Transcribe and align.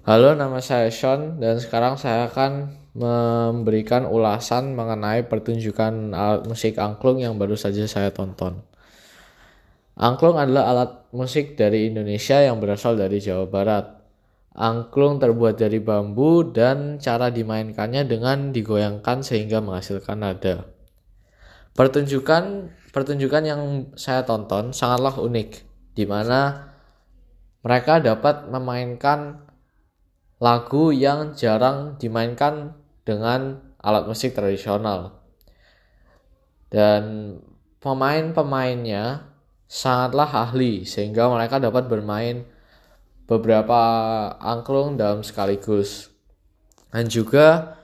Halo, 0.00 0.32
nama 0.32 0.64
saya 0.64 0.88
Sean 0.88 1.36
dan 1.44 1.60
sekarang 1.60 2.00
saya 2.00 2.32
akan 2.32 2.72
memberikan 2.96 4.08
ulasan 4.08 4.72
mengenai 4.72 5.28
pertunjukan 5.28 6.16
alat 6.16 6.48
musik 6.48 6.80
angklung 6.80 7.20
yang 7.20 7.36
baru 7.36 7.52
saja 7.52 7.84
saya 7.84 8.08
tonton. 8.08 8.64
Angklung 10.00 10.40
adalah 10.40 10.72
alat 10.72 10.90
musik 11.12 11.52
dari 11.52 11.92
Indonesia 11.92 12.40
yang 12.40 12.64
berasal 12.64 12.96
dari 12.96 13.20
Jawa 13.20 13.44
Barat. 13.44 14.00
Angklung 14.56 15.20
terbuat 15.20 15.60
dari 15.60 15.84
bambu 15.84 16.48
dan 16.48 16.96
cara 16.96 17.28
dimainkannya 17.28 18.08
dengan 18.08 18.56
digoyangkan 18.56 19.20
sehingga 19.20 19.60
menghasilkan 19.60 20.16
nada. 20.16 20.64
Pertunjukan 21.76 22.72
pertunjukan 22.96 23.42
yang 23.44 23.92
saya 24.00 24.24
tonton 24.24 24.72
sangatlah 24.72 25.20
unik 25.20 25.60
di 25.92 26.08
mana 26.08 26.72
mereka 27.60 28.00
dapat 28.00 28.48
memainkan 28.48 29.49
lagu 30.40 30.88
yang 30.90 31.36
jarang 31.36 32.00
dimainkan 32.00 32.72
dengan 33.04 33.60
alat 33.76 34.08
musik 34.08 34.32
tradisional. 34.32 35.20
Dan 36.72 37.36
pemain-pemainnya 37.84 39.28
sangatlah 39.68 40.48
ahli 40.48 40.88
sehingga 40.88 41.28
mereka 41.28 41.60
dapat 41.60 41.86
bermain 41.86 42.48
beberapa 43.28 43.80
angklung 44.40 44.96
dalam 44.96 45.20
sekaligus. 45.20 46.08
Dan 46.90 47.06
juga 47.06 47.78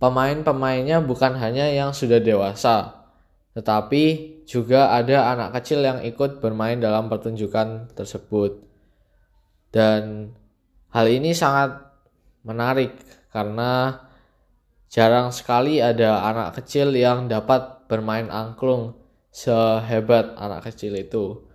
pemain-pemainnya 0.00 1.04
bukan 1.04 1.36
hanya 1.36 1.68
yang 1.68 1.92
sudah 1.92 2.22
dewasa, 2.22 3.04
tetapi 3.52 4.38
juga 4.48 4.96
ada 4.96 5.36
anak 5.36 5.60
kecil 5.60 5.84
yang 5.84 6.00
ikut 6.00 6.40
bermain 6.40 6.80
dalam 6.80 7.12
pertunjukan 7.12 7.92
tersebut. 7.92 8.64
Dan 9.70 10.32
Hal 10.90 11.06
ini 11.06 11.30
sangat 11.30 11.86
menarik 12.42 12.98
karena 13.30 14.02
jarang 14.90 15.30
sekali 15.30 15.78
ada 15.78 16.26
anak 16.26 16.58
kecil 16.58 16.90
yang 16.90 17.30
dapat 17.30 17.86
bermain 17.86 18.26
angklung 18.26 18.98
sehebat 19.30 20.34
anak 20.34 20.66
kecil 20.66 20.98
itu. 20.98 21.46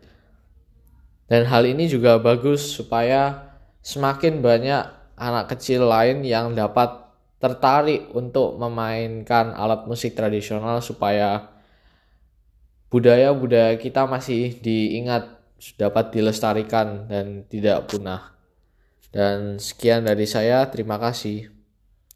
Dan 1.27 1.43
hal 1.49 1.67
ini 1.67 1.91
juga 1.91 2.15
bagus 2.21 2.63
supaya 2.63 3.51
semakin 3.83 4.39
banyak 4.39 4.83
anak 5.19 5.51
kecil 5.57 5.89
lain 5.89 6.23
yang 6.23 6.55
dapat 6.55 7.05
tertarik 7.39 8.07
untuk 8.15 8.55
memainkan 8.55 9.51
alat 9.51 9.83
musik 9.83 10.15
tradisional 10.15 10.79
supaya 10.79 11.51
budaya-budaya 12.87 13.75
kita 13.75 14.07
masih 14.07 14.55
diingat 14.63 15.27
dapat 15.75 16.15
dilestarikan 16.15 17.09
dan 17.11 17.43
tidak 17.49 17.89
punah. 17.91 18.34
Dan 19.15 19.63
sekian 19.63 20.03
dari 20.03 20.27
saya, 20.27 20.67
terima 20.67 20.99
kasih. 20.99 21.54